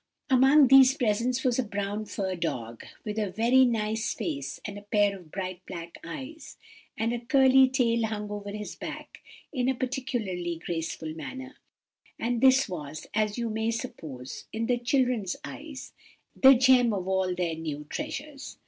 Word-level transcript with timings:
Among 0.31 0.67
these 0.69 0.97
presents 0.97 1.43
was 1.43 1.59
a 1.59 1.63
brown 1.63 2.05
fur 2.05 2.33
dog, 2.35 2.83
with 3.05 3.19
a 3.19 3.29
very 3.29 3.65
nice 3.65 4.15
face 4.15 4.59
and 4.65 4.79
a 4.79 4.81
pair 4.81 5.15
of 5.15 5.29
bright 5.29 5.61
black 5.67 5.99
eyes, 6.03 6.57
and 6.97 7.13
a 7.13 7.19
curly 7.19 7.69
tail 7.69 8.07
hung 8.07 8.31
over 8.31 8.49
his 8.49 8.75
back 8.75 9.19
in 9.53 9.69
a 9.69 9.75
particularly 9.75 10.57
graceful 10.65 11.13
manner; 11.13 11.57
and 12.17 12.41
this 12.41 12.67
was, 12.67 13.05
as 13.13 13.37
you 13.37 13.51
may 13.51 13.69
suppose, 13.69 14.45
in 14.51 14.65
the 14.65 14.79
children's 14.79 15.35
eyes, 15.43 15.93
the 16.35 16.55
gem 16.55 16.93
of 16.93 17.07
all 17.07 17.35
their 17.35 17.53
new 17.53 17.85
treasures. 17.87 18.57